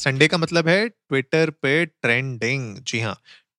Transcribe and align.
Sunday 0.00 0.26
का 0.28 0.38
मतलब 0.38 0.68
है 0.68 0.88
ट्विटर 0.88 1.50
पे 1.62 1.84
ट्रेंडिंग 1.86 2.76
जी 2.88 3.00
हाँ 3.00 3.14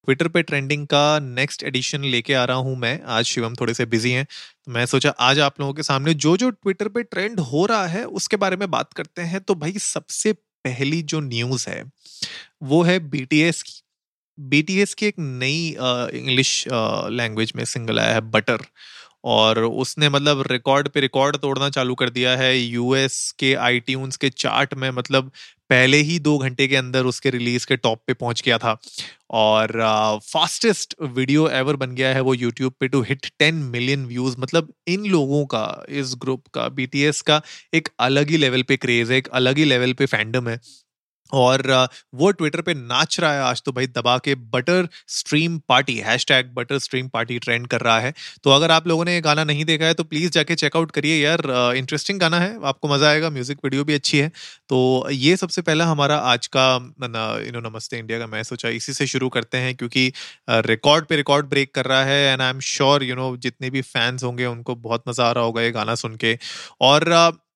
ट्विटर 0.06 0.28
पे 0.28 0.42
ट्रेंडिंग 0.42 0.86
का 0.88 1.20
नेक्स्ट 1.20 1.64
एडिशन 1.64 2.04
लेके 2.04 2.34
आ 2.34 2.46
रहा 2.46 2.58
हूँ 2.58 2.76
मैं। 2.78 3.00
आज 3.08 3.26
शिवम 3.26 3.56
थोड़े 3.56 3.74
से 3.74 3.86
बिज़ी 3.86 4.12
हैं 4.12 4.26
तो 4.26 4.72
मैं 4.72 4.86
सोचा 4.86 5.10
आज 5.20 5.40
आप 5.40 5.60
लोगों 5.60 5.74
के 5.74 5.84
सामने 5.84 6.14
जो 6.16 6.36
जो 6.38 6.50
ट्विटर 6.50 6.88
पे 6.88 7.04
ट्रेंड 7.04 7.40
हो 7.42 7.66
रहा 7.66 7.86
है, 7.88 8.04
उसके 8.06 8.38
बारे 8.38 8.58
में 8.58 8.70
बात 8.72 8.94
करते 8.94 9.22
हैं। 9.24 9.42
तो 9.42 9.56
भाई 9.56 9.74
सबसे 9.80 10.34
पहली 10.34 11.02
जो 11.04 11.20
न्यूज़ 11.20 11.70
है, 11.70 11.84
वो 12.64 12.82
है 12.84 12.98
बीटीएस 13.10 13.62
की। 13.64 13.82
बीटीएस 14.38 14.94
की 14.94 15.06
एक 15.06 15.20
नई 15.20 15.68
इंग्लिश 16.16 16.66
लैंग्वेज 16.70 17.54
में 17.56 17.64
सिंगल 17.66 18.00
आया 18.00 18.14
है 18.14 18.22
बटर 18.32 18.66
और 19.24 19.60
उसने 19.60 20.08
मतलब 20.10 20.44
रिकॉर्ड 20.52 20.88
पे 20.90 21.00
रिकॉर्ड 21.00 21.38
तोड़ना 21.38 21.70
चालू 21.70 21.96
कर 21.96 22.10
दिया 22.10 22.36
है। 22.38 22.58
यूएस 22.58 23.32
के 23.40 23.54
आई 23.56 23.82
के 23.90 24.30
चार्ट 24.30 24.74
में 24.74 24.90
मतलब 24.92 25.32
पहले 25.72 25.98
ही 26.02 26.18
दो 26.20 26.38
घंटे 26.38 26.68
के 26.68 26.76
अंदर 26.76 27.06
उसके 27.06 27.30
रिलीज़ 27.30 27.66
के 27.68 27.76
टॉप 27.78 28.02
पे 28.08 28.14
पहुँच 28.16 28.42
गया 28.46 28.58
था। 28.58 28.78
और 29.32 29.72
फास्टेस्ट 30.24 30.96
वीडियो 31.02 31.48
एवर 31.50 31.76
बन 31.76 31.96
गया 31.96 32.14
है 32.14 32.22
वो 32.22 32.34
यूट्यूब 32.34 32.74
पे 32.80 32.88
to 32.88 33.02
hit 33.02 33.28
ten 33.40 33.56
million 33.72 34.06
views 34.06 34.36
मतलब 34.40 34.74
इन 34.88 35.06
लोगों 35.08 35.46
का, 35.46 35.84
इस 35.90 36.14
ग्रुप 36.18 36.48
का 36.54 36.68
बीटीएस 36.72 37.22
का 37.22 37.42
एक 37.74 37.90
अलग 38.00 38.30
ही 38.30 38.38
लेवल 38.38 38.64
पे 38.64 38.78
क्रेज 38.78 39.12
है, 39.12 39.18
एक 39.18 39.28
अलग 39.34 39.58
ही 39.58 39.66
लेवल 39.66 39.94
पे 39.94 40.06
फैंडम 40.08 40.50
है। 40.50 40.60
और 41.34 41.88
वो 42.16 42.32
ट्विटर 42.32 42.62
पे 42.62 42.74
नाच 42.74 43.20
रहा 43.20 43.34
है 43.34 43.42
आज 43.42 43.62
तो 43.62 43.72
भाई 43.72 43.88
दबा 43.90 44.18
के 44.18 44.36
butter 44.52 44.88
stream 45.10 45.58
party 45.70 45.98
hashtag 46.28 46.54
butter 46.56 46.80
stream 46.80 47.08
party 47.10 47.40
trend 47.40 47.68
कर 47.68 47.82
रहा 47.82 48.00
है। 48.00 48.14
तो 48.44 48.52
अगर 48.52 48.72
आप 48.72 48.88
लोगों 48.88 49.06
ने 49.06 49.14
ये 49.14 49.22
गाना 49.22 49.44
नहीं 49.44 49.66
देखा 49.66 49.86
है 49.86 49.94
तो 49.94 50.04
प्लीज़ 50.06 50.32
जाके 50.32 50.56
चेकआउट 50.56 50.92
करिए 50.92 51.16
यार 51.18 51.42
इंटरेस्टिंग 51.78 52.20
गाना 52.20 52.40
है, 52.40 52.58
आपको 52.64 52.88
मज़ा 52.88 53.10
आएगा 53.10 53.30
म्यूज़िक 53.32 53.58
वीडियो 53.64 53.84
भी 53.84 53.94
अच्छी 53.94 54.18
है। 54.18 54.30
तो 54.70 55.08
ये 55.12 55.36
सबसे 55.38 55.62
पहला 55.62 55.86
हमारा 55.86 56.18
आज 56.28 56.48
का 56.56 56.66
यू 57.42 57.52
नो 57.52 57.60
नमस्ते 57.62 57.98
इंडिया 58.00 58.20
का 58.20 58.28
मैं 58.28 58.44
सोचा 58.44 58.70
इसी 58.72 58.94
से 58.94 59.08
शुरू 59.08 59.30
करते 59.30 59.58
हैं, 59.58 59.76
क्योंकि 59.76 60.12
रिकॉर्ड 60.50 61.06
पे 61.06 61.16
रिकॉर्ड 61.16 61.46
ब्रेक 61.50 61.74
कर 61.76 61.86
रहा 61.86 62.04
है 62.06 62.22
and 62.24 62.42
I 62.42 62.50
am 62.50 62.60
sure 62.66 63.04
you 63.04 63.16
know 63.16 63.36
जितने 63.40 63.70
भी 63.70 63.82
फैंस 63.84 64.24
होंगे, 64.24 64.46
उनको 64.46 64.76
बहुत 64.78 65.04
मज़ा 65.08 65.26
आ 65.26 65.32
रहा 65.32 65.44
होगा 65.44 65.62
ये 65.62 65.72
गाना 65.72 65.96
सुन 65.96 66.16
के। 66.16 66.38
और 66.82 67.10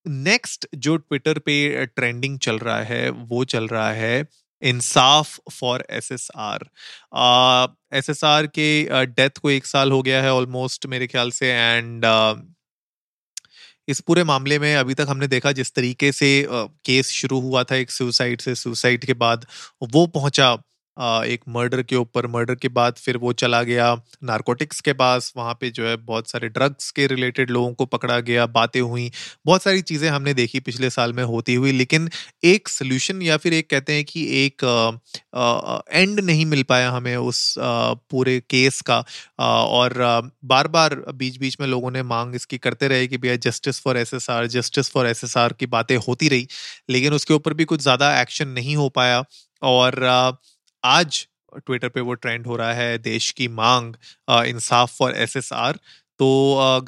नेक्स्ट 0.08 0.67
जो 0.75 0.98
ट्विटर 0.98 1.39
पे 1.39 1.86
ट्रेंडिंग 1.86 2.39
चल 2.39 2.59
रहा 2.59 2.81
है, 2.81 3.09
वो 3.09 3.44
चल 3.45 3.67
रहा 3.67 3.92
है 3.92 4.25
इंसाफ 4.61 5.39
for 5.53 5.86
S 5.89 6.11
S 6.11 6.31
R 6.36 6.70
S 7.94 8.09
S 8.09 8.23
R 8.23 8.48
के 8.48 9.06
डेथ 9.06 9.30
को 9.30 9.50
एक 9.50 9.66
साल 9.66 9.92
हो 9.92 10.02
गया 10.02 10.23
है 10.23 10.33
ऑलमोस्ट 10.33 10.86
मेरे 10.86 11.08
ख्याल 11.08 11.31
से 11.31 11.52
एंड 11.52 12.06
इस 13.88 14.00
पूरे 14.00 14.23
मामले 14.23 14.59
में 14.59 14.76
अभी 14.76 14.94
तक 14.94 15.06
हमने 15.09 15.28
देखा 15.28 15.52
जिस 15.52 15.73
तरीके 15.73 16.11
से 16.11 16.48
केस 16.53 17.11
शुरू 17.11 17.39
हुआ 17.39 17.64
था 17.64 17.76
एक 17.76 17.92
सुसाइड 17.92 18.42
से 18.42 18.56
सुसाइड 18.56 19.06
के 19.06 19.14
बाद 19.14 19.45
वो 19.83 20.08
पहुँचा 20.08 20.58
एक 20.98 21.42
मर्डर 21.50 21.82
के 21.84 21.96
ऊपर 21.96 22.28
मर्डर 22.28 22.56
के 22.56 22.68
बाद 22.70 22.96
फिर 22.98 23.18
वो 23.18 23.32
चला 23.36 23.62
गया 23.64 23.94
नारकोटिक्स 24.23 24.80
के 24.82 24.94
पास 24.95 25.32
वहाँ 25.38 25.54
पे 25.61 25.70
जो 25.72 25.88
है 25.88 25.95
बहुत 25.98 26.30
सारे 26.30 26.50
ड्रग्स 26.50 26.89
के 26.92 27.08
रिलेटेड 27.08 27.50
लोगों 27.52 27.73
को 27.73 27.86
पकड़ा 27.88 28.20
गया 28.22 28.45
बातें 28.48 28.80
हुई। 28.82 29.10
बहुत 29.45 29.64
सारी 29.64 29.82
चीज़ें 29.84 30.10
हमने 30.10 30.34
देखी 30.34 30.60
पिछले 30.61 30.89
साल 30.89 31.14
में 31.14 31.23
होती 31.26 31.55
हुई 31.55 31.72
लेकिन 31.72 32.10
एक 32.45 32.67
सोल्यूशन 32.70 33.22
या 33.22 33.38
फिर 33.38 33.54
एक 33.54 33.70
कहते 33.70 33.94
हैं 33.94 34.04
कि 34.05 34.26
एक 34.45 34.64
एंड 35.92 36.20
नहीं 36.20 36.45
मिल 36.45 36.64
पाया 36.64 36.89
हमें 36.92 37.16
उस 37.17 37.58
आ, 37.60 37.94
पूरे 37.94 38.39
केस 38.42 38.82
का। 38.82 39.04
आ, 39.39 39.45
और 39.45 40.02
आ, 40.02 40.20
बार 40.45 40.67
बार 40.70 40.95
बीच 41.16 41.38
बीच 41.39 41.58
में 41.61 41.67
लोगों 41.67 41.92
ने 41.92 42.04
मांग 42.05 42.36
इसकी 42.36 42.58
करते 42.60 42.88
रहे 42.88 43.08
कि 43.08 43.17
भैया 43.17 43.36
justice 43.45 43.82
for 43.82 43.98
S 43.98 44.14
S 44.14 44.30
R 44.30 44.48
justice 44.50 44.92
for 44.92 45.08
S 45.08 45.23
S 45.23 45.38
R 45.38 45.54
की 45.54 45.66
बातें 45.67 45.95
होती 46.08 46.30
रही 46.30 46.48
लेकिन 46.89 47.14
उसके 47.14 47.34
ऊपर 47.34 47.54
भी 47.54 47.66
कुछ 47.66 47.82
ज़्यादा 47.82 48.20
एक्शन 48.22 48.48
नहीं 48.50 48.76
हो 48.76 48.89
पाया। 48.92 49.23
और 49.61 49.95
आज 50.86 51.26
ट्विटर 51.58 51.90
पे 51.90 52.02
वो 52.02 52.14
ट्रेंड 52.16 52.46
हो 52.48 52.56
रहा 52.56 52.73
है, 52.73 52.98
देश 53.00 53.32
की 53.34 53.48
मांग 53.50 53.94
इंसाफ 54.48 54.96
फॉर 54.98 55.16
एसएसआर 55.18 55.80
तो 56.20 56.28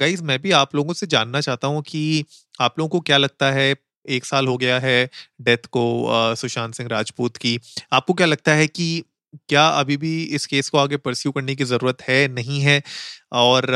गाइज़ 0.00 0.22
मैं 0.24 0.38
भी 0.42 0.50
आप 0.54 0.74
लोगों 0.74 0.94
से 0.94 1.06
जानना 1.08 1.40
चाहता 1.40 1.68
हूँ 1.68 1.82
कि 1.82 2.24
आप 2.60 2.78
लोगों 2.78 2.88
को 2.90 3.00
क्या 3.02 3.16
लगता 3.18 3.50
है, 3.52 3.74
एक 4.06 4.24
साल 4.24 4.46
हो 4.46 4.56
गया 4.56 4.78
है 4.80 5.08
डेथ 5.42 5.66
को 5.68 5.84
सुशांत 6.36 6.74
सिंह 6.74 6.88
राजपूत 6.88 7.36
की। 7.36 7.58
आपको 7.92 8.14
क्या 8.14 8.26
लगता 8.26 8.52
है 8.54 8.66
कि 8.68 9.04
क्या 9.48 9.66
अभी 9.70 9.96
भी 9.96 10.22
इस 10.26 10.46
केस 10.46 10.68
को 10.68 10.78
आगे 10.78 10.96
परस्यू 10.98 11.32
करने 11.32 11.54
की 11.56 11.64
ज़रूरत 11.64 12.02
है, 12.02 12.26
नहीं 12.30 12.60
है? 12.60 12.82
और 13.34 13.66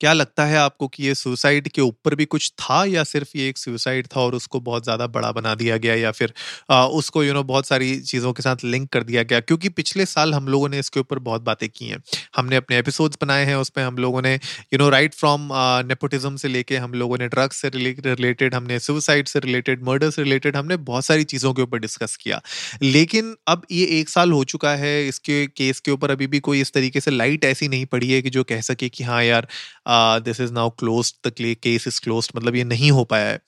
क्या 0.00 0.12
लगता 0.12 0.44
है 0.44 0.56
आपको 0.56 0.88
कि 0.88 1.02
ये 1.02 1.14
सुसाइड 1.14 1.68
के 1.68 1.80
ऊपर 1.80 2.14
भी 2.14 2.24
कुछ 2.24 2.50
था 2.52 2.84
या 2.84 3.04
सिर्फ़ 3.04 3.36
ये 3.36 3.48
एक 3.48 3.58
सुसाइड 3.58 4.06
था 4.06 4.20
और 4.20 4.34
उसको 4.34 4.60
बहुत 4.60 4.84
ज़्यादा 4.84 5.06
बड़ा 5.06 5.30
बना 5.32 5.54
दिया 5.54 5.76
गया 5.76 5.94
या 5.94 6.10
फिर 6.10 6.32
आ, 6.70 6.84
उसको 6.86 7.22
यू 7.22 7.28
you 7.28 7.34
नो 7.34 7.40
know, 7.40 7.48
बहुत 7.48 7.66
सारी 7.66 8.00
चीज़ों 8.00 8.32
के 8.32 8.42
साथ 8.42 8.64
लिंक 8.64 8.88
कर 8.92 9.02
दिया 9.02 9.22
गया? 9.22 9.40
क्योंकि 9.40 9.68
पिछले 9.68 10.06
साल 10.06 10.34
हम 10.34 10.48
लोगों 10.48 10.68
ने 10.68 10.78
इसके 10.78 11.00
ऊपर 11.00 11.18
बहुत 11.18 11.42
बातें 11.42 11.68
की 11.68 11.86
हैं। 11.86 11.98
हमने 12.36 12.56
अपने 12.56 12.78
एपिसोड्स 12.78 13.18
बनाए 13.22 13.44
हैं 13.44 13.56
उसमें 13.56 13.84
हम 13.84 13.96
लोगों 13.96 14.22
ने 14.22 14.34
you 14.34 14.78
know 14.78 14.88
right 14.88 15.14
from 15.14 15.48
nepotism 15.88 16.36
से 16.36 16.48
लेके 16.48 16.76
हम 16.76 16.94
लोगों 16.94 17.18
ने 17.18 17.28
ड्रग्स 17.28 17.56
से 17.56 17.68
रिलेटेड 17.68 18.54
हमने 18.54 18.78
सुसाइड 18.78 19.28
से 19.28 19.40
रिलेटेड 19.40 19.84
मर्डर 19.84 20.10
से 20.10 20.22
रिलेटेड 20.22 20.56
हमने 20.56 20.76
बहुत 20.84 21.04
सारी 21.04 21.24
चीज़ों 21.24 21.52
के 21.54 21.62
ऊपर 21.62 21.78
डिस्कस 21.78 22.16
किया। 22.16 22.40
लेकिन 22.82 23.34
अब 23.48 23.62
ये 23.70 23.84
एक 24.00 24.08
साल 24.08 24.32
हो 24.32 24.42
चुका 24.44 24.74
है 24.74 24.94
इसके 25.08 25.46
केस 25.46 25.80
के 25.80 25.90
ऊपर 25.90 26.10
अभी 26.10 26.26
भी 26.26 26.40
कोई 26.40 26.60
इस 26.60 26.72
तरीके 26.72 27.00
से 27.00 27.10
लाइट 27.10 27.44
ऐसी 27.44 27.68
नहीं 27.68 27.86
पड़ी 27.86 28.10
है 28.12 28.20
कि 28.22 28.30
जो 28.30 28.44
कह 28.44 28.60
सके 28.60 28.88
कि 28.88 29.04
हाँ 29.04 29.22
यार 29.24 29.46
this 29.86 30.40
is 30.40 30.52
now 30.52 30.70
close 30.78 31.14
the 31.26 31.32
case 31.38 31.86
is 31.88 32.00
close 32.02 32.28
मतलब 32.36 32.56
ये 32.56 32.64
नहीं 32.66 32.90
हो 32.92 33.04
पाया 33.06 33.28
है। 33.28 33.40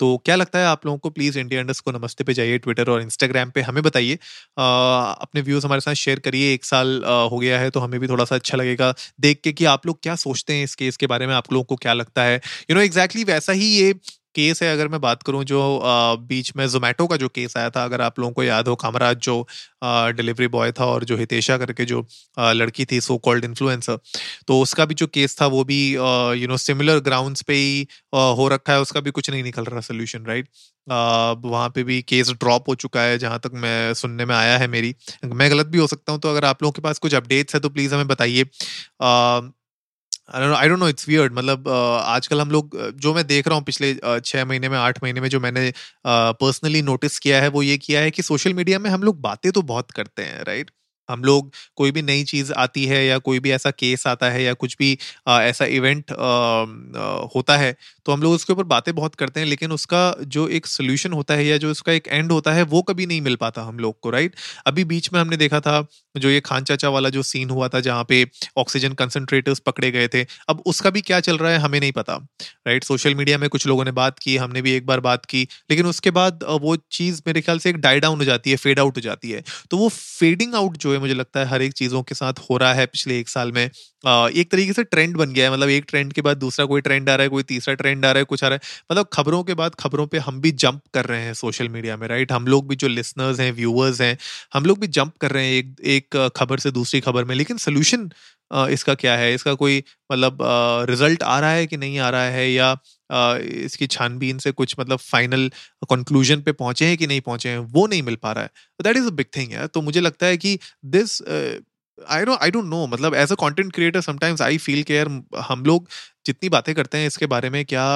तो 0.00 0.16
क्या 0.24 0.36
लगता 0.36 0.58
है 0.58 0.66
आप 0.66 0.86
लोगों 0.86 0.98
को? 0.98 1.10
प्लीज़ 1.10 1.38
इंडिया 1.38 1.60
इंडस्ट 1.60 1.84
को 1.84 1.92
नमस्ते 1.92 2.24
पे 2.24 2.34
जाइए 2.34 2.58
ट्विटर 2.58 2.90
और 2.90 3.02
इंस्टाग्राम 3.02 3.50
पे 3.50 3.60
हमें 3.62 3.82
बताइए। 3.82 4.14
अपने 4.58 5.40
व्यूज़ 5.42 5.66
हमारे 5.66 5.80
साथ 5.80 5.94
शेयर 5.96 6.18
करिए 6.20 6.52
एक 6.54 6.64
साल 6.64 7.02
आ, 7.04 7.12
हो 7.22 7.38
गया 7.38 7.58
है 7.60 7.70
तो 7.70 7.80
हमें 7.80 7.98
भी 8.00 8.08
थोड़ा 8.08 8.24
सा 8.24 8.34
अच्छा 8.34 8.56
लगेगा। 8.58 8.94
देख 9.20 9.40
के 9.44 9.52
कि 9.52 9.64
आप 9.66 9.86
लोग 9.86 10.02
क्या 10.02 10.14
सोचते 10.16 10.54
हैं 10.54 10.64
इस 10.64 10.74
केस 10.74 10.96
के 10.96 11.06
बारे 11.06 11.26
में 11.26 11.34
आप 11.34 11.52
लोगों 11.52 11.64
को 11.64 11.76
क्या 11.78 11.92
लगता 11.94 12.24
है? 12.24 12.40
यू 12.70 12.76
नो 12.76 12.82
एग्जैक्टली 12.82 13.24
वैसा 13.24 13.52
ही 13.52 13.66
ये 13.76 13.92
केस 14.34 14.62
है, 14.62 14.72
अगर 14.72 14.88
मैं 14.88 15.00
बात 15.00 15.22
करूँ 15.22 15.42
जो 15.44 15.60
बीच 16.28 16.52
में 16.56 16.66
जोमेटो 16.68 17.06
का 17.06 17.16
जो 17.16 17.28
केस 17.30 17.56
आया 17.56 17.70
था, 17.70 17.84
अगर 17.84 18.00
आप 18.00 18.18
लोगों 18.20 18.32
को 18.32 18.42
याद 18.44 18.68
हो, 18.68 18.74
कामराज 18.76 19.16
जो 19.20 19.46
डिलीवरी 20.16 20.46
बॉय 20.48 20.72
था 20.72 20.84
और 20.86 21.04
जो 21.04 21.16
हितेशा 21.16 21.56
करके 21.58 21.84
जो 21.84 22.04
लड़की 22.38 22.84
थी 22.92 23.00
सो 23.00 23.16
कॉल्ड 23.20 23.44
इन्फ्लुएंसर 23.44 23.98
तो 24.48 24.60
उसका 24.62 24.84
भी 24.84 24.94
जो 24.94 25.06
केस 25.08 25.36
था, 25.40 25.46
वो 25.46 25.64
भी 25.64 25.80
यू 26.40 26.48
नो 26.48 26.56
सिमिलर 26.58 27.00
ग्राउंड्स 27.02 27.42
पे 27.42 27.54
ही 27.54 27.86
हो 28.14 28.48
रखा 28.52 28.72
है, 28.72 28.80
उसका 28.80 29.00
भी 29.00 29.10
कुछ 29.10 29.30
नहीं 29.30 29.42
निकल 29.42 29.64
रहा 29.64 29.80
सोल्यूशन 29.82 30.26
राइट 30.26 30.48
वहाँ 30.86 31.68
पे 31.74 31.82
भी 31.84 32.00
केस 32.04 32.30
ड्रॉप 32.32 32.68
हो 32.68 32.74
चुका 32.76 33.02
है, 33.02 33.18
जहाँ 33.18 33.38
तक 33.40 33.50
मैं 33.56 33.94
सुनने 33.94 34.24
में 34.24 34.34
आया 34.34 34.56
है 34.58 34.66
मेरी। 34.68 34.94
मैं 35.26 35.50
गलत 35.50 35.66
भी 35.66 35.78
हो 35.78 35.86
सकता 35.86 36.12
हूँ 36.12 36.20
तो 36.20 36.30
अगर 36.30 36.44
आप 36.44 36.62
लोगों 36.62 36.72
के 36.72 36.82
पास 36.82 36.98
कुछ 36.98 37.14
अपडेट्स 37.14 37.54
है 37.54 37.60
तो 37.60 37.68
प्लीज़ 37.70 37.94
हमें 37.94 38.06
बताइए। 38.08 38.44
I 40.30 40.68
don't 40.68 40.78
know 40.78 40.88
it's 40.88 41.08
weird 41.08 41.32
मतलब 41.32 41.68
आजकल 41.68 42.40
हम 42.40 42.50
लोग 42.50 42.76
जो 42.96 43.14
मैं 43.14 43.26
देख 43.26 43.48
रहा 43.48 43.56
हूँ 43.56 43.64
पिछले 43.64 43.94
छह 44.20 44.44
महीने 44.44 44.68
में 44.68 44.76
आठ 44.78 45.02
महीने 45.02 45.20
में 45.20 45.28
जो 45.28 45.40
मैंने 45.40 45.72
पर्सनली 46.06 46.82
नोटिस 46.82 47.18
किया 47.18 47.40
है 47.42 47.48
वो 47.48 47.62
ये 47.62 47.78
किया 47.78 48.00
है 48.00 48.10
कि 48.10 48.22
सोशल 48.22 48.54
मीडिया 48.54 48.78
में 48.78 48.90
हम 48.90 49.02
लोग 49.02 49.20
बातें 49.20 49.50
तो 49.52 49.62
बहुत 49.64 49.90
करते 49.90 50.22
हैं 50.22 50.44
राइट 50.44 50.70
हम 51.08 51.24
लोग 51.24 51.52
कोई 51.76 51.90
भी 51.90 52.02
नई 52.02 52.24
चीज़ 52.24 52.52
आती 52.54 52.84
है 52.86 53.04
या 53.06 53.18
कोई 53.18 53.38
भी 53.38 53.50
ऐसा 53.50 53.70
केस 53.72 54.06
आता 54.06 54.30
है 54.30 54.42
या 54.42 54.52
कुछ 54.54 54.76
भी 54.78 54.96
आ, 55.28 55.42
ऐसा 55.42 55.64
इवेंट 55.64 56.12
होता 57.34 57.56
है 57.56 57.74
तो 58.06 58.12
हम 58.12 58.22
लोग 58.22 58.32
उसके 58.32 58.52
ऊपर 58.52 58.64
बातें 58.64 58.94
बहुत 58.94 59.14
करते 59.14 59.40
हैं 59.40 59.46
लेकिन 59.46 59.72
उसका 59.72 60.02
जो 60.28 60.46
एक 60.48 60.66
सोल्यूशन 60.66 61.12
होता 61.12 61.34
है 61.34 61.46
या 61.46 61.56
जो 61.56 61.70
उसका 61.70 61.92
एक 61.92 62.08
एंड 62.08 62.32
होता 62.32 62.52
है 62.52 62.62
वो 62.74 62.82
कभी 62.82 63.06
नहीं 63.06 63.20
मिल 63.20 63.36
पाता 63.36 63.62
हम 63.62 63.78
लोग 63.78 63.98
को 64.00 64.10
राइट 64.10 64.34
अभी 64.66 64.84
बीच 64.84 65.12
में 65.12 65.20
हमने 65.20 65.36
देखा 65.36 65.60
था 65.60 65.80
जो 66.14 66.30
ये 66.30 66.40
खान 66.40 66.64
चाचा 66.64 66.88
वाला 66.88 67.08
जो 67.08 67.22
सीन 67.22 67.50
हुआ 67.50 67.68
था 67.68 67.80
जहाँ 67.80 68.04
पे 68.04 68.24
ऑक्सीजन 68.58 68.92
कंसनट्रेटर्स 68.94 69.58
पकड़े 69.60 69.90
गए 69.90 70.08
थे, 70.08 70.24
अब 70.48 70.62
उसका 70.66 70.90
भी 70.90 71.00
क्या 71.02 71.20
चल 71.20 71.38
रहा 71.38 71.52
है 71.52 71.58
हमें 71.58 71.78
नहीं 71.80 71.92
पता 71.92 72.16
राइट 72.66 72.84
सोशल 72.84 73.14
मीडिया 73.14 73.38
में 73.38 73.48
कुछ 73.48 73.66
लोगों 73.66 73.84
ने 73.84 73.92
बात 73.92 74.18
की, 74.18 74.36
हमने 74.36 74.62
भी 74.62 74.72
एक 74.72 74.86
बार 74.86 75.00
बात 75.00 75.24
की, 75.26 75.46
लेकिन 75.70 75.86
उसके 75.86 76.10
बाद 76.12 76.44
वो 76.62 76.76
चीज़ 76.92 77.20
मेरे 77.26 77.40
ख्याल 77.40 77.58
से 77.58 77.70
एक 77.70 77.76
डाई 77.78 78.00
डाउन 78.00 78.18
हो 78.18 78.24
जाती 78.24 78.50
है 78.50 78.56
फेड 78.56 78.78
आउट 78.80 78.96
हो 78.96 79.00
जाती 79.00 79.30
है। 79.30 79.42
तो 79.70 79.76
वो 79.76 79.88
फेडिंग 79.90 80.54
आउट 80.54 80.76
जो 80.76 80.92
है, 80.92 80.98
मुझे 80.98 81.14
लगता 81.14 81.40
है 81.40 81.46
हर 81.46 81.62
एक 81.62 81.72
चीज़ों 81.74 82.02
के 82.02 82.14
साथ 82.14 82.40
हो 82.50 82.56
रहा 82.56 82.72
है 82.74 82.86
पिछले 82.86 83.18
एक 83.20 83.28
साल 83.28 83.52
में। 83.52 83.64
एक 84.04 84.50
तरीके 84.50 84.72
से 84.72 84.82
ट्रेंड 84.84 85.16
बन 85.16 85.32
गया 85.32 85.44
है 85.44 85.52
मतलब 85.52 85.68
एक 85.68 85.84
ट्रेंड 85.88 86.12
के 86.12 86.22
बाद 86.22 86.36
दूसरा 86.38 86.64
कोई 86.66 86.80
ट्रेंड 86.80 87.08
आ 87.10 87.14
रहा 87.14 87.22
है, 87.22 87.28
कोई 87.28 87.42
तीसरा 87.42 87.74
ट्रेंड 87.74 88.04
आ 88.04 88.10
रहा 88.10 88.18
है, 88.18 88.24
कुछ 88.24 88.44
आ 88.44 88.48
रहा 88.48 88.54
है। 88.54 88.60
मतलब 88.92 89.08
खबरों 89.12 89.42
के 89.44 89.54
बाद 89.54 89.74
खबरों 89.80 90.06
पे 90.06 90.18
हम 90.18 90.40
भी 90.40 90.50
जंप 90.54 90.80
कर 90.94 91.04
रहे 91.06 91.22
हैं 91.22 91.34
सोशल 91.34 91.68
मीडिया 91.68 91.96
में 91.96 92.06
राइट 92.08 92.32
हम 92.32 92.46
लोग 92.46 92.68
भी 92.68 92.76
जो 92.76 92.88
लिसनर्स 92.88 93.40
हैं 93.40 93.52
व्यूअर्स 93.52 94.00
हैं, 94.00 94.16
हम 94.54 94.64
लोग 94.64 94.78
भी 94.80 94.86
जंप 94.88 95.16
कर 95.20 95.30
रहे 95.30 95.46
हैं 95.46 95.74
एक 95.86 95.99
एक 96.00 96.16
खबर 96.36 96.58
से 96.58 96.70
दूसरी 96.72 97.00
खबर 97.02 97.24
में, 97.24 97.34
लेकिन 97.36 97.56
सोल्यूशन 97.58 98.10
इसका 98.70 98.94
क्या 98.96 99.14
है? 99.16 99.34
इसका 99.34 99.54
कोई 99.56 99.82
मतलब 100.12 100.38
रिज़ल्ट 100.90 101.22
आ 101.24 101.38
रहा 101.40 101.50
है 101.52 101.66
कि 101.66 101.76
नहीं 101.76 101.98
आ 102.00 102.08
रहा 102.10 102.24
है? 102.26 102.50
या 102.52 102.76
इसकी 103.64 103.86
छानबीन 103.88 104.38
से 104.38 104.52
कुछ 104.52 104.74
मतलब 104.80 104.98
फाइनल 105.00 105.48
कंक्लूजन 105.90 106.40
पे 106.42 106.52
पहुँचे 106.54 106.86
हैं 106.86 106.96
कि 106.98 107.06
नहीं 107.06 107.20
पहुँचे 107.22 107.48
हैं? 107.48 107.58
वो 107.58 107.86
नहीं 107.86 108.02
मिल 108.02 108.16
पा 108.22 108.32
रहा 108.32 108.44
है। 108.44 108.50
That 108.80 108.96
is 108.96 109.06
a 109.06 109.10
big 109.12 109.26
thing 109.36 109.52
है 109.52 109.66
तो 109.68 109.82
मुझे 109.82 110.00
लगता 110.00 110.26
है 110.26 110.36
कि 110.38 110.58
this 110.86 111.20
I 111.98 112.24
don't 112.24 112.38
I 112.42 112.50
don't 112.50 112.64
know 112.66 112.86
मतलब 112.86 113.14
as 113.14 113.32
a 113.32 113.34
content 113.40 113.72
creator 113.74 114.00
sometimes 114.02 114.42
I 114.42 114.58
feel 114.58 114.82
के 114.82 114.94
यार, 114.94 115.08
हम 115.40 115.64
लोग 115.64 115.88
जितनी 116.26 116.48
बातें 116.48 116.74
करते 116.74 116.98
हैं 116.98 117.06
इसके 117.06 117.26
बारे 117.28 117.50
में, 117.50 117.64
क्या 117.64 117.86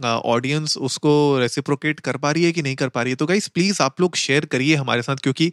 ऑडियंस 0.00 0.76
उसको 0.78 1.12
रेसिप्रोकेट 1.40 2.00
कर 2.00 2.16
पा 2.16 2.30
रही 2.30 2.44
है 2.44 2.52
कि 2.52 2.62
नहीं 2.62 2.74
कर 2.76 2.88
पा 2.88 3.02
रही 3.02 3.10
है? 3.10 3.16
तो 3.16 3.26
गाइज़ 3.26 3.48
प्लीज़ 3.54 3.82
आप 3.82 4.00
लोग 4.00 4.16
शेयर 4.16 4.44
करिए 4.46 4.74
हमारे 4.76 5.02
साथ, 5.02 5.16
क्योंकि 5.16 5.50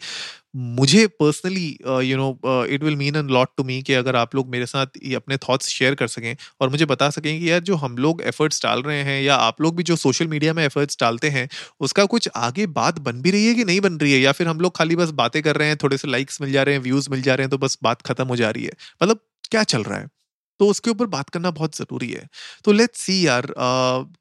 मुझे 0.56 1.06
personally 1.20 1.68
you 2.04 2.18
know 2.18 2.66
it 2.66 2.84
will 2.84 2.96
mean 2.96 3.16
an 3.16 3.28
lot 3.30 3.50
to 3.58 3.64
me 3.64 3.82
कि 3.84 3.94
अगर 3.94 4.16
आप 4.16 4.36
लोग 4.36 4.50
मेरे 4.50 4.66
साथ 4.66 4.88
ये 5.04 5.16
अपने 5.16 5.38
थॉट्स 5.40 5.68
शेयर 5.70 5.96
कर 5.96 6.08
सकें 6.08 6.36
और 6.62 6.70
मुझे 6.70 6.86
बता 6.86 7.10
सकें 7.12 7.40
कि 7.40 7.50
यार 7.52 7.60
जो 7.62 7.76
हम 7.78 7.98
लोग 7.98 8.22
एफर्ट्स 8.24 8.64
डाल 8.64 8.82
रहे 8.84 9.02
हैं 9.04 9.22
या 9.24 9.36
आप 9.38 9.62
लोग 9.62 9.76
भी 9.78 9.84
जो 9.84 9.96
सोशल 9.98 10.28
मीडिया 10.28 10.54
में 10.54 10.64
एफर्ट्स 10.66 10.98
डालते 11.02 11.30
हैं, 11.30 11.48
उसका 11.82 12.06
कुछ 12.08 12.30
आगे 12.38 12.68
बात 12.74 13.00
बन 13.02 13.22
भी 13.22 13.32
रही 13.32 13.46
है 13.48 13.54
कि 13.56 13.64
नहीं 13.66 13.82
बन 13.82 13.98
रही 13.98 14.14
है? 14.14 14.20
या 14.20 14.32
फिर 14.32 14.48
हम 14.48 14.60
लोग 14.60 14.78
खाली 14.78 14.96
बस 14.96 15.10
बातें 15.16 15.42
कर 15.44 15.56
रहे 15.58 15.68
हैं, 15.68 15.78
थोड़े 15.84 15.98
से 15.98 16.08
लाइक्स 16.08 16.42
मिल 16.42 16.52
जा 16.52 16.64
रहे 16.64 16.76
हैं 16.76 16.82
व्यूज़ 16.84 17.10
मिल 17.12 17.22
जा 17.22 17.36
रहे 17.36 17.44
हैं 17.44 17.52
तो 17.52 17.58
बस 17.60 17.78
बात 17.84 18.02
खत्म 18.04 18.28
हो 18.28 18.36
जा 18.36 18.50
रही 18.50 18.64
है? 18.66 18.72
मतलब 19.04 19.20
क्या 19.52 19.64
चल 19.66 19.84
रहा 19.84 20.00
है? 20.00 20.08
तो 20.60 20.68
उसके 20.68 20.90
ऊपर 20.90 21.06
बात 21.08 21.30
करना 21.30 21.52
बहुत 21.52 21.76
ज़रूरी 21.76 22.10
है। 22.12 22.28
तो 22.66 22.72
लेट्स 22.72 23.00
सी 23.02 23.26
यार 23.28 23.48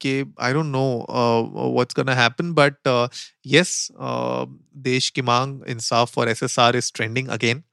के 0.01 0.13
I 0.41 0.53
don't 0.53 0.65
know 0.65 0.85
what's 1.73 1.95
gonna 1.95 2.15
happen 2.15 2.53
but 2.53 2.87
yes 3.47 3.87
देश 4.83 5.09
की 5.09 5.21
मांग, 5.21 5.59
इंसाफ 5.69 6.17
और 6.17 6.29
SSR 6.29 6.75
S 6.75 6.85
is 6.85 6.91
trending 6.95 7.27
again 7.29 7.63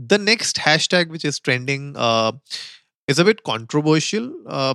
the 0.00 0.14
next 0.20 0.58
hashtag 0.58 1.00
tag 1.00 1.12
which 1.12 1.24
is 1.24 1.40
trending 1.44 1.94
is 3.08 3.20
a 3.20 3.24
bit 3.24 3.40
controversial 3.40 4.24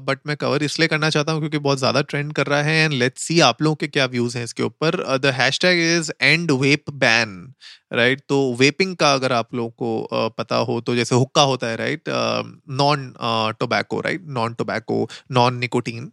but 0.02 0.20
मैं 0.28 0.36
कवर 0.38 0.64
इसलिए 0.64 0.88
करना 0.88 1.10
चाहता 1.10 1.32
हूँ 1.32 1.40
क्योंकि 1.40 1.58
बहुत 1.58 1.78
ज़्यादा 1.78 2.02
ट्रेंड 2.02 2.32
कर 2.34 2.48
रहा 2.48 2.62
है 2.62 2.84
एंड 2.84 2.94
लेट्स 2.94 3.22
सी 3.22 3.40
आप 3.40 3.62
लोगों 3.62 3.76
के 3.76 3.88
क्या 3.88 4.06
व्यूज़ 4.06 4.38
हैं 4.38 4.44
इसके 4.44 4.64
ऊपर. 4.64 5.18
The 5.18 5.34
hashtag 5.60 5.80
is 5.80 6.12
end 6.22 6.52
vape 6.52 6.90
ban 6.96 7.54
right 7.94 8.22
तो 8.30 8.38
वेपिंग 8.60 8.96
का 8.96 9.14
अगर 9.14 9.32
आप 9.32 9.54
लोगों 9.56 9.70
को 9.72 10.08
uh, 10.14 10.38
पता 10.38 10.56
हो 10.56 10.80
तो 10.82 10.96
जैसे 10.96 11.16
हुक्का 11.16 11.42
होता 11.44 11.68
है 11.68 11.76
right 11.76 12.10
non 12.10 13.14
tobacco 13.60 14.00
right 14.02 14.26
non 14.30 14.54
tobacco 14.54 15.08
non 15.32 15.58
nicotine 15.58 16.12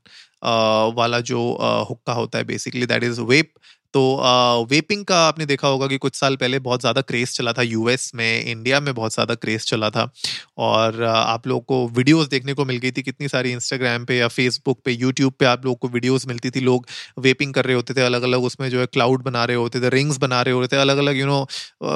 वाला 0.97 1.21
जो 1.23 1.41
uh, 1.61 1.89
हुक्का 1.91 2.13
होता 2.13 2.39
है 2.39 2.45
बेसिकली 2.45 2.87
दैट 2.87 3.05
इज़ 3.05 3.21
वेप 3.23 3.53
तो 3.95 4.67
वेपिंग 4.71 5.05
का 5.05 5.19
आपने 5.21 5.47
देखा 5.47 5.69
होगा 5.69 5.87
कि 5.87 5.99
कुछ 5.99 6.15
साल 6.17 6.37
पहले 6.37 6.59
बहुत 6.61 6.81
ज़्यादा 6.81 7.01
क्रेज़ 7.03 7.33
चला 7.33 7.53
था 7.53 7.63
यूएस 7.65 8.11
में 8.15 8.45
इंडिया 8.45 8.81
में 8.81 8.95
बहुत 8.95 9.15
ज़्यादा 9.15 9.35
क्रेज़ 9.37 9.65
चला 9.67 9.91
था। 9.91 10.11
और 10.59 11.03
आप 11.05 11.47
लोग 11.47 11.65
को 11.65 11.87
वीडियोस 11.89 12.29
देखने 12.29 12.55
को 12.55 12.65
मिल 12.65 12.77
गई 12.79 12.91
थी, 12.91 13.03
कितनी 13.03 13.29
सारी 13.29 13.53
इंस्टाग्राम 13.53 14.05
पे 14.05 14.17
या 14.17 14.29
फेसबुक 14.31 14.81
पे 14.85 14.93
यूट्यूब 14.93 15.33
पे 15.39 15.47
आप 15.47 15.65
लोग 15.65 15.79
को 15.79 15.89
वीडियोस 15.89 16.27
मिलती 16.29 16.51
थी। 16.51 16.61
लोग 16.63 16.87
वेपिंग 17.21 17.55
कर 17.55 17.65
रहे 17.65 17.75
होते 17.77 17.95
थे 17.95 18.03
अलग 18.03 18.23
अलग 18.23 18.45
उसमें 18.45 18.69
जो 18.71 18.81
है 18.81 18.87
क्लाउड 18.89 19.23
बना 19.25 19.45
रहे 19.45 19.57
होते 19.57 19.81
थे 19.81 19.89
रिंग्स 19.91 20.19
बना 20.19 20.43
रहे 20.43 20.55
होते 20.55 20.77
थे 20.77 20.81
अलग 20.81 20.99
अलग 20.99 21.17
यू 21.17 21.27
नो 21.27 21.45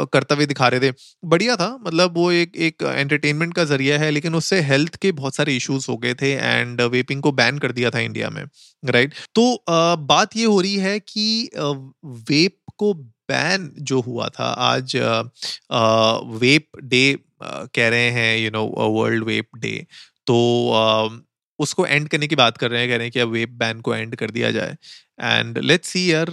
कर्तव्य 0.06 0.46
दिखा 0.46 0.68
रहे 0.68 0.80
थे। 0.82 0.92
बढ़िया 1.26 1.56
था 1.56 1.68
मतलब 1.86 2.16
वो 2.16 2.30
एक 2.32 2.56
एक 2.58 2.82
एंटरटेनमेंट 2.84 3.54
का 3.54 3.64
ज़रिया 3.66 3.98
है, 3.98 4.10
लेकिन 4.10 4.34
उससे 4.34 4.60
हेल्थ 4.62 4.96
के 4.96 5.12
बहुत 5.12 5.34
सारे 5.34 5.56
इशूज 5.56 5.86
हो 5.88 5.96
गए 5.98 6.14
थे 6.14 6.32
एंड 6.32 6.80
वेपिंग 6.82 7.22
को 7.22 7.32
बैन 7.34 7.58
कर 7.58 7.72
दिया 7.72 7.90
था 7.90 7.98
इंडिया 8.00 8.30
में 8.30 8.44
राइट 8.82 9.14
तो 9.34 9.64
बात 9.68 10.36
ये 10.36 10.44
हो 10.44 10.60
रही 10.60 10.76
है 10.76 10.98
कि 11.00 11.50
वेप 12.05 12.56
को 12.79 12.94
बैन 12.94 13.73
जो 13.79 14.00
हुआ 14.00 14.29
था 14.29 14.44
आज 14.44 14.96
वेप 16.40 16.69
डे 16.84 17.19
कह 17.43 17.88
रहे 17.88 18.11
हैं 18.11 18.38
you 18.38 18.50
know 18.50 18.64
world 18.67 19.25
vape 19.25 19.56
day 19.56 19.87
तो 20.26 21.25
उसको 21.58 21.87
एंड 21.87 22.08
करने 22.08 22.26
की 22.26 22.37
बात 22.37 22.56
कर 22.56 22.70
रहे 22.70 22.81
हैं 22.81 22.90
कह 22.90 22.96
रहे 22.96 23.05
हैं 23.05 23.12
कि 23.12 23.19
अब 23.19 23.29
वेप 23.29 23.49
बैन 23.49 23.81
को 23.81 23.94
एंड 23.94 24.17
कर 24.17 24.31
दिया 24.31 24.50
जाए। 24.50 24.76
एंड 25.23 25.58
लेट्स 25.58 25.88
सी 25.88 26.12
यार 26.12 26.31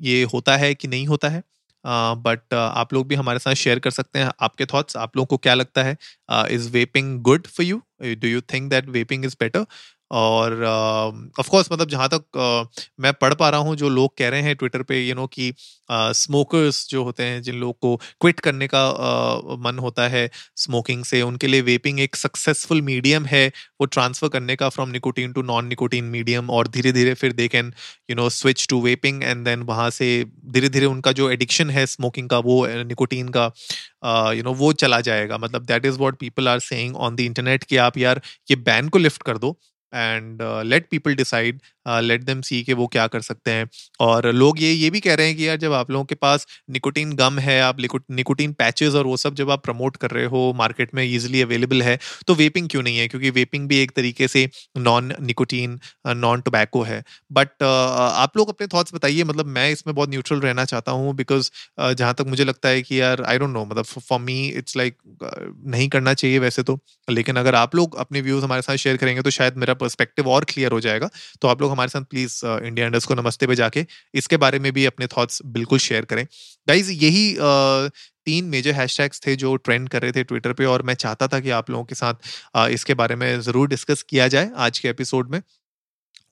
ये 0.00 0.22
होता 0.22 0.56
है 0.56 0.74
कि 0.74 0.88
नहीं 0.88 1.06
होता 1.06 1.28
है? 1.28 1.42
बट 1.86 2.38
uh, 2.38 2.52
uh, 2.52 2.58
आप 2.58 2.92
लोग 2.94 3.06
भी 3.08 3.14
हमारे 3.14 3.38
साथ 3.38 3.54
शेयर 3.54 3.78
कर 3.78 3.90
सकते 3.90 4.18
हैं 4.18 4.30
आपके 4.40 4.66
थॉट्स 4.66 4.96
आप 4.96 5.16
लोगों 5.16 5.26
को 5.26 5.36
क्या 5.36 5.54
लगता 5.54 5.82
है? 5.82 5.96
Is 6.50 6.68
vaping 6.70 7.20
good 7.22 7.46
for 7.46 7.66
you 7.66 7.82
do 8.02 8.28
you 8.28 8.40
think 8.40 8.70
that 8.70 8.88
vaping 8.88 9.24
is 9.24 9.36
better 9.40 9.66
or 10.10 10.62
of 10.64 11.46
uh, 11.46 11.50
course 11.50 11.72
मतलब 11.72 11.88
जहाँ 11.88 12.08
तक 12.08 12.24
uh, 12.36 12.82
मैं 13.00 13.12
पढ़ 13.12 13.34
पा 13.34 13.48
रहा 13.50 13.60
हूँ 13.60 13.74
जो 13.76 13.88
लोग 13.88 14.16
कह 14.18 14.28
रहे 14.28 14.42
हैं 14.42 14.54
ट्विटर 14.56 14.82
पे 14.82 15.00
यू 15.08 15.14
नो 15.14 15.26
कि 15.26 15.52
स्मोकर्स 15.90 16.82
uh, 16.84 16.90
जो 16.90 17.04
होते 17.04 17.22
हैं 17.22 17.42
जिन 17.42 17.54
लोग 17.54 17.78
को 17.78 17.94
क्विट 17.96 18.40
करने 18.40 18.68
का 18.74 18.86
मन 19.64 19.78
होता 19.78 20.08
है 20.08 20.28
स्मोकिंग 20.56 21.04
से 21.04 21.22
उनके 21.22 21.46
लिए 21.46 21.60
वेपिंग 21.60 22.00
एक 22.00 22.16
सक्सेसफुल 22.16 22.82
मीडियम 22.82 23.26
है। 23.26 23.46
वो 23.80 23.86
ट्रांसफ़र 23.86 24.28
करने 24.28 24.56
का 24.56 24.68
from 24.68 24.88
nicotine 24.88 25.32
to 25.32 25.42
non 25.42 25.66
nicotine 25.66 26.04
medium 26.04 26.50
और 26.50 26.68
धीरे 26.68 26.92
धीरे 26.92 27.14
फिर 27.14 27.32
they 27.32 27.48
can 27.48 27.72
you 28.10 28.16
know 28.16 28.28
switch 28.30 28.66
to 28.70 28.80
vaping 28.82 29.22
and 29.22 29.44
then 29.44 29.62
वहाँ 29.62 29.88
से 29.90 30.08
धीरे 30.46 30.68
धीरे 30.68 30.86
उनका 30.86 31.12
जो 31.12 31.30
एडिक्शन 31.30 31.70
है 31.70 31.86
स्मोकिंग 31.86 32.28
का 32.28 32.38
वो 32.38 32.66
निकोटीन 32.66 33.28
का 33.36 33.44
यू 34.32 34.42
नो 34.42 34.54
वो 34.54 34.72
चला 34.74 35.00
जाएगा। 35.00 35.38
मतलब 35.38 35.64
that 35.66 35.86
is 35.86 35.98
what 35.98 36.18
people 36.18 36.48
are 36.48 36.58
saying 36.60 36.96
on 36.96 37.16
the 37.16 37.20
internet 37.20 37.64
कि 37.64 37.76
आप 37.76 37.98
यार 37.98 38.20
ये 38.50 38.56
बैन 38.56 38.88
को 38.88 38.98
लिफ्ट 38.98 39.22
कर 39.22 39.38
दो 39.38 39.58
and 39.94 40.42
let 40.66 40.88
people 40.90 41.14
decide 41.14 41.60
let 42.00 42.22
them 42.24 42.40
see 42.42 42.62
कि 42.62 42.72
वो 42.74 42.86
क्या 42.86 43.06
कर 43.06 43.20
सकते 43.20 43.50
हैं। 43.50 43.68
और 44.00 44.30
लोग 44.32 44.60
ये 44.62 44.72
ये 44.72 44.90
भी 44.90 45.00
कह 45.00 45.14
रहे 45.14 45.26
हैं 45.26 45.36
कि 45.36 45.46
यार 45.48 45.56
जब 45.56 45.72
आप 45.72 45.90
लोगों 45.90 46.04
के 46.04 46.14
पास 46.14 46.46
निकोटीन 46.70 47.12
गम 47.16 47.38
है 47.38 47.60
आप 47.62 47.80
निकोटीन 47.80 48.52
पैचेस 48.52 48.94
और 48.94 49.06
वो 49.06 49.16
सब 49.16 49.34
जब 49.34 49.50
आप 49.50 49.62
प्रमोट 49.64 49.96
कर 49.96 50.10
रहे 50.10 50.24
हो 50.26 50.52
मार्केट 50.56 50.94
में 50.94 51.02
ईजिली 51.04 51.42
अवेलेबल 51.42 51.82
है 51.82 51.98
तो 52.26 52.34
वेपिंग 52.34 52.68
क्यों 52.68 52.82
नहीं 52.82 52.98
है? 52.98 53.06
क्योंकि 53.08 53.30
वेपिंग 53.30 53.68
भी 53.68 53.78
एक 53.78 53.90
तरीके 53.96 54.28
से 54.28 54.48
नॉन 54.78 55.12
निकोटीन 55.22 55.78
नॉन 56.08 56.40
टोबैको 56.40 56.82
है। 56.82 57.02
बट 57.32 57.48
uh, 57.48 57.64
आप 57.64 58.36
लोग 58.36 58.48
अपने 58.48 58.66
थाट्स 58.66 58.94
बताइए 58.94 59.24
मतलब 59.24 59.46
मैं 59.48 59.70
इसमें 59.70 59.94
बहुत 59.94 60.10
न्यूट्रल 60.10 60.40
रहना 60.40 60.64
चाहता 60.64 60.92
हूँ 60.92 61.14
बिकॉज़ 61.16 61.50
uh, 61.80 61.92
जहाँ 61.92 62.14
तक 62.14 62.24
मुझे 62.28 62.44
लगता 62.44 62.68
है 62.68 62.82
कि 62.82 63.00
यार 63.00 63.22
आई 63.24 63.38
डोंट 63.38 63.50
नो 63.50 63.64
मतलब 63.64 63.84
फॉर 63.84 64.20
मी 64.20 64.38
इट्स 64.48 64.76
लाइक 64.76 64.96
नहीं 65.68 65.88
करना 65.88 66.14
चाहिए 66.14 66.38
वैसे 66.38 66.62
तो। 66.62 66.78
लेकिन 67.08 67.36
अगर 67.36 67.54
आप 67.54 67.74
लोग 67.74 67.96
अपने 67.98 68.20
व्यूज़ 68.20 68.44
हमारे 68.44 68.62
साथ 68.62 68.76
शेयर 68.76 68.96
करेंगे 68.96 69.22
तो 69.22 69.30
शायद 69.30 69.56
मेरा 69.56 69.74
पर्सपेक्टिव 69.78 70.28
और 70.28 70.44
क्लियर 70.44 70.72
हो 70.72 70.80
जाएगा। 70.80 71.10
तो 71.42 71.48
आप 71.48 71.62
लोग 71.62 71.70
हमारे 71.72 71.88
साथ 71.88 72.02
प्लीज़ 72.10 72.40
इंडिया 72.46 72.86
इंडस्ट 72.86 73.08
को 73.08 73.14
नमस्ते 73.14 73.46
पे 73.46 73.54
जाके 73.54 73.86
इसके 74.14 74.36
बारे 74.36 74.58
में 74.58 74.72
भी 74.72 74.84
अपने 74.86 75.06
थॉट्स 75.06 75.42
बिल्कुल 75.46 75.78
शेयर 75.78 76.04
करें। 76.04 76.24
गाइज़ 76.68 76.90
यही 76.92 77.32
uh, 77.32 77.90
तीन 78.26 78.44
मेजर 78.44 78.72
हैशटैग्स 78.74 79.20
थे 79.26 79.34
जो 79.36 79.54
ट्रेंड 79.56 79.88
कर 79.88 80.02
रहे 80.02 80.12
थे 80.12 80.24
ट्विटर 80.24 80.52
पे 80.52 80.64
और 80.64 80.82
मैं 80.82 80.94
चाहता 80.94 81.26
था 81.28 81.40
कि 81.40 81.50
आप 81.50 81.70
लोगों 81.70 81.84
के 81.84 81.94
साथ 81.94 82.14
uh, 82.56 82.68
इसके 82.68 82.94
बारे 82.94 83.16
में 83.16 83.40
ज़रूर 83.40 83.68
डिस्कस 83.68 84.02
किया 84.02 84.28
जाए 84.28 84.50
आज 84.56 84.78
के 84.78 84.88
एपिसोड 84.88 85.30
में। 85.30 85.40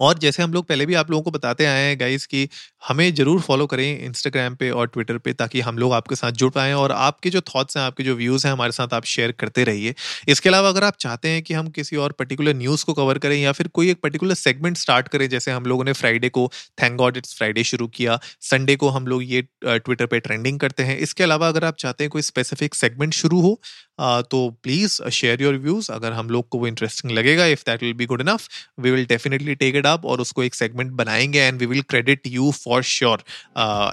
और 0.00 0.18
जैसे 0.18 0.42
हम 0.42 0.52
लोग 0.52 0.66
पहले 0.66 0.86
भी 0.86 0.94
आप 0.94 1.10
लोगों 1.10 1.22
को 1.22 1.30
बताते 1.30 1.66
आए 1.66 1.82
हैं 1.82 1.98
गाइस 2.00 2.26
कि 2.26 2.48
हमें 2.82 3.12
ज़रूर 3.14 3.40
फॉलो 3.40 3.66
करें 3.66 3.84
इंस्टाग्राम 3.98 4.54
पे 4.54 4.70
और 4.70 4.86
ट्विटर 4.86 5.18
पे 5.18 5.32
ताकि 5.34 5.60
हम 5.60 5.78
लोग 5.78 5.92
आपके 5.92 6.16
साथ 6.16 6.32
जुड़ 6.34 6.50
पाएँ 6.52 6.72
और 6.74 6.92
आपके 6.92 7.30
जो 7.30 7.40
थॉट्स 7.48 7.76
हैं, 7.76 7.84
आपके 7.84 8.02
जो 8.04 8.14
व्यूज़ 8.16 8.46
हैं 8.46 8.52
हमारे 8.52 8.72
साथ 8.72 8.94
आप 8.94 9.04
शेयर 9.06 9.32
करते 9.40 9.64
रहिए। 9.64 9.94
इसके 10.28 10.48
अलावा 10.48 10.68
अगर 10.68 10.84
आप 10.84 10.96
चाहते 11.00 11.28
हैं 11.28 11.42
कि 11.42 11.54
हम 11.54 11.68
किसी 11.70 11.96
और 11.96 12.12
पर्टिकुलर 12.18 12.54
न्यूज़ 12.56 12.84
को 12.84 12.94
कवर 12.94 13.18
करें 13.18 13.36
या 13.36 13.52
फिर 13.52 13.68
कोई 13.70 13.90
एक 13.90 14.00
पर्टिकुलर 14.02 14.34
सेगमेंट 14.36 14.76
स्टार्ट 14.76 15.08
करें, 15.08 15.28
जैसे 15.28 15.50
हम 15.50 15.66
लोगों 15.66 15.84
ने 15.84 15.92
फ्राइडे 15.94 16.28
को 16.28 16.48
थैंक 16.82 16.96
गॉड 16.98 17.16
इट्स 17.16 17.36
फ्राइडे 17.36 17.64
शुरू 17.64 17.86
किया 17.88 18.18
संडे 18.42 18.76
को 18.76 18.88
हम 18.88 19.06
लोग 19.06 19.24
ये 19.24 19.42
ट्विटर 19.64 20.06
पर 20.06 20.18
ट्रेंडिंग 20.20 20.60
करते 20.60 20.82
हैं। 20.82 20.96
इसके 20.98 21.24
अलावा 21.24 21.48
अगर 21.48 21.64
आप 21.64 21.76
चाहते 21.78 22.04
हैं 22.04 22.10
कोई 22.10 22.22
स्पेसिफिक 22.22 22.74
सेगमेंट 22.74 23.14
शुरू 23.14 23.40
हो 23.40 23.58
तो 24.00 24.38
प्लीज़ 24.62 25.02
शेयर 25.10 25.42
योर 25.42 25.54
व्यूज़ 25.58 25.90
अगर 25.92 26.12
हम 26.12 26.30
लोग 26.30 26.48
को 26.48 26.58
वो 26.58 26.66
इंटरेस्टिंग 26.66 27.12
लगेगा 27.12 27.44
if 27.48 27.62
that 27.66 27.82
will 27.82 27.92
be 27.94 28.06
good 28.06 28.20
enough 28.20 28.48
we 28.80 28.90
will 28.90 29.06
definitely 29.06 29.54
take 29.56 29.76
it 29.76 29.85
it 29.86 29.92
up 29.92 30.04
और 30.04 30.20
उसको 30.20 30.42
एक 30.42 30.54
सेगमेंट 30.54 30.90
बनाएँगे 30.92 31.40
and 31.40 31.58
we 31.58 31.66
will 31.66 31.82
credit 31.82 32.26
you 32.26 32.50
for 32.52 32.82
sure 32.82 33.24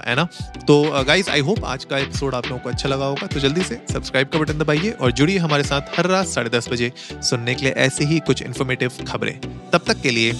है 0.08 0.14
ना? 0.16 0.28
तो 0.68 1.04
गाइज़ 1.04 1.30
आई 1.30 1.40
होप 1.40 1.64
आज 1.64 1.84
का 1.84 1.98
एपिसोड 1.98 2.34
आप 2.34 2.46
लोगों 2.46 2.58
को 2.58 2.68
अच्छा 2.68 2.88
लगा 2.88 3.04
होगा 3.04 3.26
तो 3.26 3.40
जल्दी 3.40 3.62
से 3.62 3.80
सब्सक्राइब 3.92 4.28
का 4.28 4.38
बटन 4.38 4.58
दबाइए 4.58 4.90
और 4.90 5.12
जुड़िए 5.12 5.38
हमारे 5.38 5.64
साथ 5.64 5.98
हर 5.98 6.06
रात 6.06 6.26
साढ़े 6.26 6.50
दस 6.50 6.68
बजे 6.68 6.92
सुनने 7.10 7.54
के 7.54 7.64
लिए 7.64 7.72
ऐसी 7.72 8.04
ही 8.04 8.18
कुछ 8.26 8.42
इन्फॉर्मेटिव 8.42 9.04
खबरें। 9.08 9.38
तब 9.70 9.84
तक 9.86 10.00
के 10.00 10.10
लिए, 10.10 10.32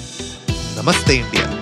नमस्ते 0.78 1.16
इंडिया। 1.16 1.52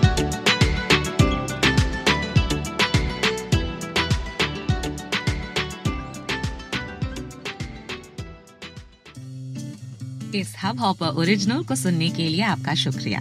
इस 10.35 10.55
हब 10.59 10.79
हाँ 10.79 10.87
हॉपर 10.89 11.21
ओरिजिनल 11.21 11.63
को 11.65 11.75
सुनने 11.77 12.09
के 12.11 12.29
लिए 12.29 12.43
आपका 12.43 12.75
शुक्रिया। 12.75 13.21